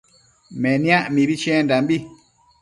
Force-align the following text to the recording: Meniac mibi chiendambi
Meniac 0.61 1.03
mibi 1.13 1.35
chiendambi 1.41 1.95